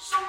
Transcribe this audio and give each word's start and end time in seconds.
So 0.00 0.27